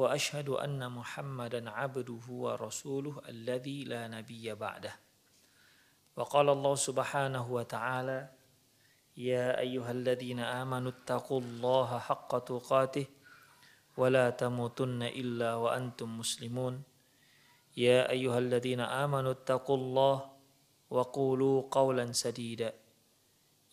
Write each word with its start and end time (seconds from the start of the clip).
وأشهد 0.00 0.48
أن 0.48 0.80
محمدا 0.92 1.70
عبده 1.70 2.24
ورسوله 2.28 3.14
الذي 3.28 3.84
لا 3.84 4.08
نبي 4.08 4.54
بعده. 4.54 4.94
وقال 6.16 6.48
الله 6.48 6.74
سبحانه 6.74 7.44
وتعالى 7.52 8.20
يا 9.16 9.60
أيها 9.60 9.90
الذين 9.90 10.40
آمنوا 10.40 10.90
اتقوا 10.90 11.40
الله 11.40 11.98
حق 11.98 12.32
تقاته 12.38 13.06
ولا 14.00 14.30
تموتن 14.30 15.02
إلا 15.02 15.54
وأنتم 15.54 16.08
مسلمون. 16.18 16.82
يا 17.76 18.10
أيها 18.10 18.38
الذين 18.38 18.80
آمنوا 18.80 19.32
اتقوا 19.32 19.76
الله 19.76 20.16
وقولوا 20.90 21.56
قولا 21.70 22.12
سديدا. 22.12 22.72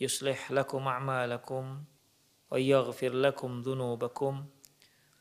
يصلح 0.00 0.50
لكم 0.52 0.82
أعمالكم 0.88 1.64
ويغفر 2.50 3.12
لكم 3.14 3.50
ذنوبكم. 3.60 4.34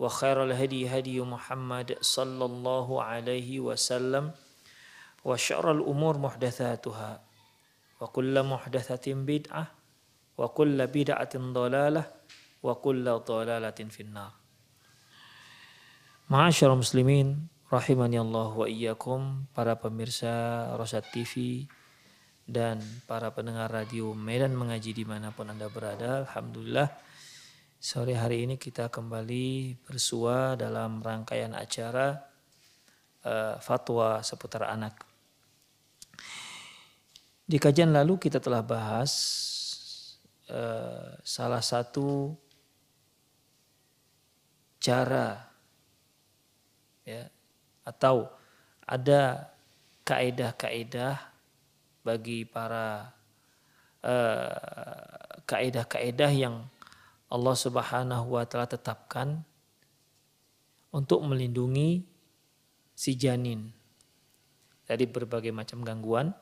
وخير 0.00 0.44
الهدي 0.44 0.88
هدي 0.92 1.20
محمد 1.20 1.96
صلى 2.04 2.44
الله 2.44 2.88
عليه 3.02 3.50
وسلم 3.60 4.24
وشر 5.24 5.66
الأمور 5.72 6.14
محدثاتها 6.18 7.12
وكل 8.00 8.34
محدثة 8.42 9.06
بدعة 9.14 9.64
وكل 10.38 10.78
بدعة 10.86 11.34
ضلالة 11.36 12.02
وكل 12.62 13.04
ضلالة 13.24 13.80
في 13.88 14.00
النار 14.04 14.32
Ma'asyar 16.26 16.74
muslimin 16.74 17.46
rahimani 17.70 18.18
Allah 18.18 18.50
wa 18.50 18.66
iyyakum 18.66 19.46
para 19.54 19.78
pemirsa 19.78 20.74
Rosat 20.74 21.06
TV 21.14 21.62
dan 22.50 22.82
para 23.06 23.30
pendengar 23.30 23.70
radio 23.70 24.10
Medan 24.10 24.58
Mengaji 24.58 24.90
dimanapun 24.90 25.54
Anda 25.54 25.70
berada 25.70 26.26
Alhamdulillah 26.26 26.90
sore 27.81 28.13
hari 28.13 28.45
ini 28.45 28.61
kita 28.61 28.93
kembali 28.93 29.73
bersua 29.81 30.53
dalam 30.53 31.01
rangkaian 31.01 31.49
acara 31.57 32.13
uh, 33.25 33.57
fatwa 33.57 34.21
seputar 34.21 34.69
anak. 34.69 35.01
Di 37.41 37.57
kajian 37.57 37.89
lalu 37.89 38.21
kita 38.21 38.37
telah 38.37 38.61
bahas 38.61 39.11
uh, 40.53 41.17
salah 41.25 41.65
satu 41.65 42.37
cara 44.77 45.41
ya 47.01 47.25
atau 47.81 48.29
ada 48.85 49.49
kaedah-kaedah 50.05 51.17
bagi 52.05 52.45
para 52.45 53.09
uh, 54.05 55.41
kaedah-kaedah 55.49 56.29
yang 56.29 56.61
Allah 57.31 57.55
Subhanahu 57.55 58.35
wa 58.35 58.43
taala 58.43 58.67
tetapkan 58.67 59.39
untuk 60.91 61.23
melindungi 61.23 62.03
si 62.91 63.15
janin. 63.15 63.71
Dari 64.83 65.07
berbagai 65.07 65.55
macam 65.55 65.87
gangguan 65.87 66.35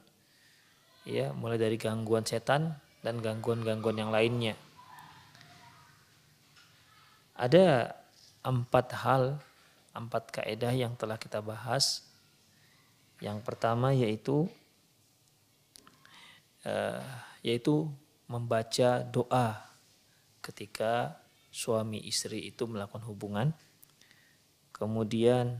ya 1.05 1.29
mulai 1.37 1.61
dari 1.61 1.77
gangguan 1.77 2.25
setan 2.25 2.73
dan 3.05 3.21
gangguan-gangguan 3.21 4.01
yang 4.01 4.09
lainnya. 4.09 4.57
Ada 7.37 7.93
empat 8.41 8.87
hal 9.05 9.37
empat 9.93 10.41
kaedah 10.41 10.73
yang 10.73 10.97
telah 10.97 11.21
kita 11.21 11.37
bahas. 11.45 12.01
Yang 13.21 13.45
pertama 13.45 13.93
yaitu 13.93 14.49
uh, 16.65 17.05
yaitu 17.45 17.85
membaca 18.25 19.05
doa 19.05 19.68
ketika 20.39 21.19
suami 21.49 22.01
istri 22.05 22.49
itu 22.49 22.65
melakukan 22.65 23.05
hubungan. 23.05 23.47
Kemudian 24.73 25.59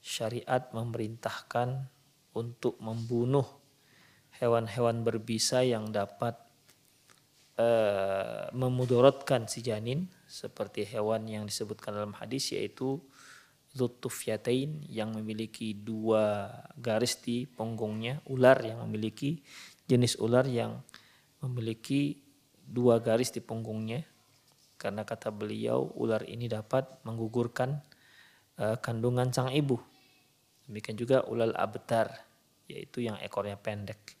syariat 0.00 0.72
memerintahkan 0.72 1.84
untuk 2.32 2.80
membunuh 2.80 3.44
hewan-hewan 4.40 5.04
berbisa 5.04 5.60
yang 5.60 5.92
dapat 5.92 6.38
uh, 7.60 8.48
memudorotkan 8.56 9.44
si 9.44 9.60
janin 9.60 10.08
seperti 10.24 10.88
hewan 10.88 11.28
yang 11.28 11.44
disebutkan 11.44 11.92
dalam 11.92 12.16
hadis 12.16 12.56
yaitu 12.56 12.96
Lutufyatain 13.70 14.82
yang 14.90 15.14
memiliki 15.14 15.78
dua 15.78 16.50
garis 16.74 17.22
di 17.22 17.46
punggungnya, 17.46 18.18
ular 18.26 18.58
yang 18.66 18.82
memiliki 18.82 19.46
jenis 19.86 20.18
ular 20.18 20.42
yang 20.42 20.82
memiliki 21.38 22.18
dua 22.70 23.02
garis 23.02 23.34
di 23.34 23.42
punggungnya. 23.42 24.06
Karena 24.78 25.02
kata 25.04 25.34
beliau 25.34 25.90
ular 25.98 26.24
ini 26.24 26.48
dapat 26.48 27.02
menggugurkan 27.04 27.82
uh, 28.62 28.78
kandungan 28.78 29.28
sang 29.34 29.50
ibu. 29.50 29.76
Demikian 30.70 30.96
juga 30.96 31.26
ular 31.26 31.50
abtar 31.58 32.30
yaitu 32.70 33.02
yang 33.02 33.18
ekornya 33.18 33.58
pendek. 33.58 34.14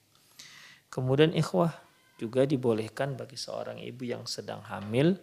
Kemudian 0.90 1.30
ikhwah 1.30 1.70
juga 2.18 2.42
dibolehkan 2.44 3.14
bagi 3.14 3.38
seorang 3.38 3.78
ibu 3.78 4.02
yang 4.04 4.26
sedang 4.26 4.60
hamil 4.66 5.14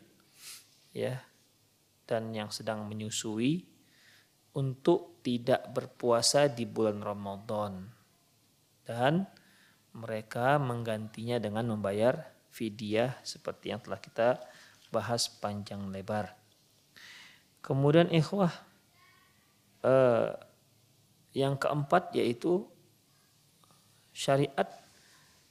ya 0.96 1.22
dan 2.08 2.32
yang 2.32 2.50
sedang 2.50 2.88
menyusui 2.88 3.68
untuk 4.56 5.22
tidak 5.22 5.70
berpuasa 5.76 6.48
di 6.50 6.66
bulan 6.66 7.04
Ramadan 7.04 7.92
dan 8.88 9.28
mereka 9.92 10.56
menggantinya 10.58 11.38
dengan 11.38 11.68
membayar 11.76 12.37
fidyah 12.58 13.14
seperti 13.22 13.70
yang 13.70 13.78
telah 13.86 14.02
kita 14.02 14.42
bahas 14.90 15.30
panjang 15.30 15.94
lebar. 15.94 16.34
Kemudian 17.62 18.10
ikhwah 18.10 18.50
eh, 19.86 20.34
yang 21.38 21.54
keempat 21.54 22.18
yaitu 22.18 22.66
syariat 24.10 24.66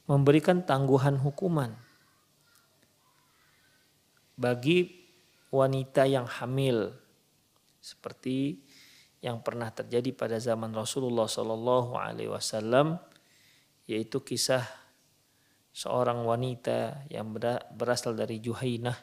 memberikan 0.03 0.59
tangguhan 0.59 1.15
hukuman 1.15 1.71
bagi 4.35 5.07
wanita 5.47 6.03
yang 6.03 6.27
hamil 6.27 6.91
seperti 7.79 8.59
yang 9.23 9.39
pernah 9.39 9.71
terjadi 9.71 10.11
pada 10.11 10.37
zaman 10.37 10.75
Rasulullah 10.75 11.25
Shallallahu 11.25 11.95
Alaihi 11.95 12.29
Wasallam 12.29 12.99
yaitu 13.87 14.19
kisah 14.19 14.67
seorang 15.77 16.25
wanita 16.25 17.05
yang 17.13 17.29
berasal 17.77 18.17
dari 18.17 18.41
Juhainah 18.41 18.97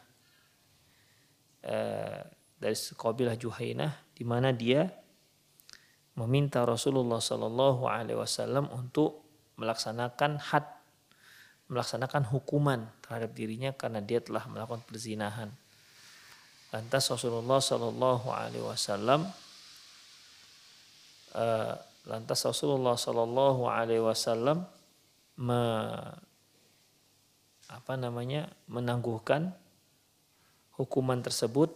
eh, 1.63 2.21
dari 2.59 2.77
kabilah 2.99 3.39
Juhainah 3.39 4.11
di 4.11 4.27
mana 4.27 4.51
dia 4.51 4.91
meminta 6.19 6.67
Rasulullah 6.67 7.23
Shallallahu 7.23 7.87
Alaihi 7.87 8.19
Wasallam 8.19 8.75
untuk 8.75 9.23
melaksanakan 9.55 10.43
had 10.51 10.67
melaksanakan 11.71 12.27
hukuman 12.35 12.91
terhadap 13.07 13.31
dirinya 13.39 13.71
karena 13.73 14.03
dia 14.03 14.21
telah 14.21 14.45
melakukan 14.51 14.83
perzinahan. 14.85 15.55
Lantas 16.75 17.07
Rasulullah 17.07 17.63
Shallallahu 17.63 18.27
Alaihi 18.35 18.67
Wasallam 18.67 19.31
uh, 21.39 21.75
lantas 22.11 22.41
Rasulullah 22.43 22.99
Shallallahu 22.99 23.63
Alaihi 23.71 24.03
Wasallam 24.03 24.67
apa 27.69 27.97
namanya 27.97 28.53
menangguhkan 28.69 29.57
hukuman 30.77 31.23
tersebut 31.25 31.73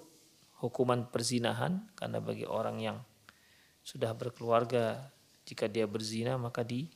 hukuman 0.58 1.06
perzinahan 1.08 1.86
karena 1.94 2.18
bagi 2.18 2.44
orang 2.44 2.82
yang 2.82 2.98
sudah 3.86 4.12
berkeluarga 4.12 5.14
jika 5.46 5.70
dia 5.70 5.88
berzina 5.88 6.36
maka 6.36 6.66
di 6.66 6.90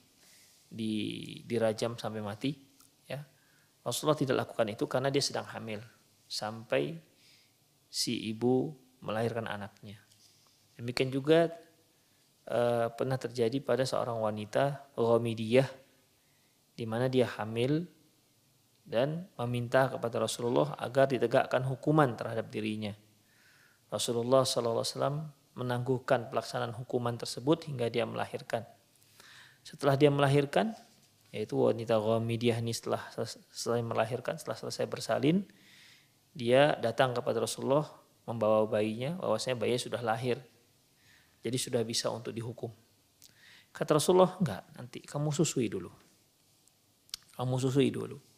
di 0.73 0.93
dirajam 1.45 1.97
sampai 1.97 2.21
mati 2.21 2.53
ya. 3.09 3.23
Rasulullah 3.85 4.19
tidak 4.19 4.37
lakukan 4.47 4.73
itu 4.73 4.85
karena 4.89 5.09
dia 5.09 5.23
sedang 5.25 5.47
hamil 5.49 5.81
sampai 6.27 6.97
si 7.93 8.29
ibu 8.29 8.73
melahirkan 9.05 9.49
anaknya. 9.49 10.01
Demikian 10.77 11.13
juga 11.13 11.53
eh, 12.49 12.87
pernah 12.93 13.19
terjadi 13.21 13.61
pada 13.61 13.85
seorang 13.85 14.21
wanita 14.21 14.93
Ghamidiyah 14.97 15.69
di 16.73 16.85
mana 16.89 17.07
dia 17.13 17.29
hamil 17.37 17.85
dan 18.93 19.25
meminta 19.41 19.89
kepada 19.89 20.21
Rasulullah 20.21 20.77
agar 20.77 21.09
ditegakkan 21.09 21.65
hukuman 21.65 22.13
terhadap 22.13 22.53
dirinya. 22.53 22.93
Rasulullah 23.89 24.45
SAW 24.45 25.33
menangguhkan 25.57 26.29
pelaksanaan 26.29 26.77
hukuman 26.77 27.17
tersebut 27.17 27.65
hingga 27.73 27.89
dia 27.89 28.05
melahirkan. 28.05 28.69
Setelah 29.65 29.97
dia 29.97 30.13
melahirkan, 30.13 30.77
yaitu 31.33 31.57
wanita 31.57 31.97
Ghamidiyah 31.97 32.61
ini 32.61 32.77
setelah 32.77 33.01
selesai 33.17 33.81
melahirkan, 33.81 34.37
setelah 34.37 34.61
selesai 34.61 34.85
bersalin, 34.85 35.49
dia 36.37 36.77
datang 36.77 37.17
kepada 37.17 37.41
Rasulullah 37.41 37.89
membawa 38.29 38.69
bayinya, 38.69 39.17
bahwasanya 39.17 39.57
bayi 39.57 39.81
sudah 39.81 40.05
lahir. 40.05 40.37
Jadi 41.41 41.57
sudah 41.57 41.81
bisa 41.81 42.13
untuk 42.13 42.37
dihukum. 42.37 42.69
Kata 43.73 43.97
Rasulullah, 43.97 44.37
enggak, 44.37 44.63
nanti 44.77 45.01
kamu 45.01 45.33
susui 45.33 45.73
dulu. 45.73 45.89
Kamu 47.33 47.57
susui 47.57 47.89
dulu 47.89 48.32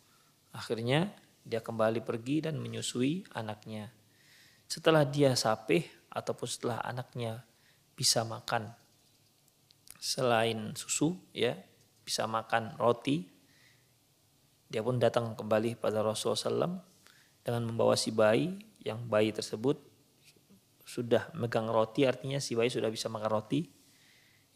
Akhirnya 0.55 1.11
dia 1.43 1.61
kembali 1.61 2.01
pergi 2.07 2.47
dan 2.47 2.63
menyusui 2.63 3.27
anaknya. 3.35 3.91
Setelah 4.65 5.05
dia 5.05 5.35
sapih 5.35 5.85
ataupun 6.15 6.47
setelah 6.49 6.79
anaknya 6.87 7.43
bisa 7.99 8.23
makan 8.23 8.71
selain 9.99 10.77
susu 10.77 11.17
ya 11.33 11.57
bisa 12.05 12.29
makan 12.29 12.77
roti 12.77 13.25
dia 14.69 14.85
pun 14.85 15.01
datang 15.01 15.33
kembali 15.33 15.81
pada 15.81 16.05
Rasulullah 16.05 16.61
SAW 16.61 16.77
dengan 17.41 17.63
membawa 17.65 17.97
si 17.97 18.13
bayi 18.13 18.53
yang 18.85 19.09
bayi 19.09 19.33
tersebut 19.33 19.81
sudah 20.85 21.33
megang 21.33 21.73
roti 21.73 22.05
artinya 22.05 22.37
si 22.37 22.53
bayi 22.53 22.69
sudah 22.69 22.93
bisa 22.93 23.09
makan 23.09 23.31
roti 23.33 23.65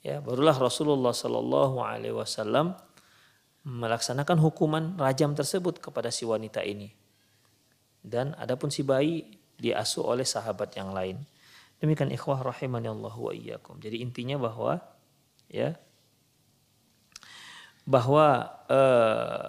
ya 0.05 0.21
barulah 0.21 0.53
Rasulullah 0.53 1.17
Shallallahu 1.17 1.81
Alaihi 1.81 2.13
Wasallam 2.13 2.77
melaksanakan 3.69 4.41
hukuman 4.41 4.97
rajam 4.97 5.37
tersebut 5.37 5.77
kepada 5.77 6.09
si 6.09 6.25
wanita 6.25 6.65
ini. 6.65 6.89
Dan 8.01 8.33
adapun 8.41 8.73
si 8.73 8.81
bayi 8.81 9.29
diasuh 9.61 10.09
oleh 10.09 10.25
sahabat 10.25 10.73
yang 10.81 10.97
lain. 10.97 11.21
Demikian 11.77 12.09
ikhwah 12.09 12.41
rahimani 12.41 12.89
Allah 12.89 13.13
wa 13.13 13.31
iyyakum. 13.31 13.77
Jadi 13.77 14.01
intinya 14.01 14.41
bahwa 14.41 14.81
ya 15.53 15.77
bahwa 17.85 18.49
eh, 18.69 19.47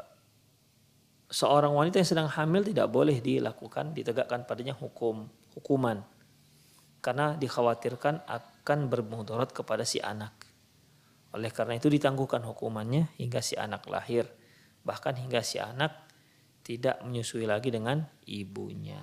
seorang 1.32 1.72
wanita 1.72 2.04
yang 2.04 2.10
sedang 2.10 2.30
hamil 2.32 2.64
tidak 2.64 2.88
boleh 2.88 3.20
dilakukan 3.20 3.92
ditegakkan 3.92 4.48
padanya 4.48 4.74
hukum 4.74 5.28
hukuman 5.54 6.02
karena 7.00 7.36
dikhawatirkan 7.36 8.24
akan 8.28 8.80
bermudarat 8.92 9.52
kepada 9.52 9.84
si 9.88 10.04
anak. 10.04 10.36
Oleh 11.36 11.54
karena 11.54 11.78
itu 11.78 11.92
ditangguhkan 11.94 12.42
hukumannya 12.42 13.14
hingga 13.22 13.42
si 13.46 13.54
anak 13.54 13.86
lahir. 13.86 14.26
Bahkan 14.82 15.22
hingga 15.22 15.46
si 15.46 15.62
anak 15.62 16.10
tidak 16.66 17.02
menyusui 17.06 17.46
lagi 17.46 17.70
dengan 17.70 18.02
ibunya. 18.26 19.02